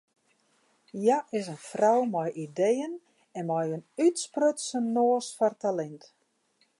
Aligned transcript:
Hja 0.99 1.17
is 1.39 1.45
in 1.53 1.59
frou 1.69 1.99
mei 2.13 2.31
ideeën 2.45 2.93
en 3.37 3.45
mei 3.49 3.65
in 3.77 3.83
útsprutsen 4.07 4.83
noas 4.95 5.27
foar 5.37 5.55
talint. 5.61 6.03